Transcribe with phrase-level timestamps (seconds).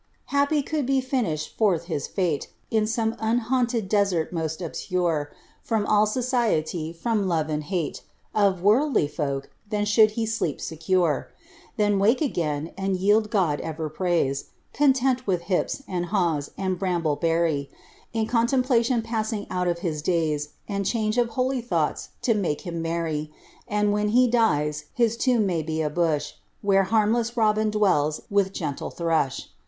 [0.33, 5.31] Happy could he finisli forth his fate, In some unhaunted desert most obscure,
[5.61, 8.01] From all society, from love and hate,
[8.33, 11.29] Of worldly folk j then should he sleep secure.
[11.77, 17.15] Then wake again, and yield God ever pmise, Content with hips, and haws, and bramble
[17.15, 17.69] berry,
[18.11, 20.49] In contemplation passing out his days.
[20.67, 23.31] And change of holy thoughts to make him merry;
[23.67, 26.33] And when he dies his tomb may be a bush.
[26.63, 29.49] Where harmless robin dwells with gentle thrush.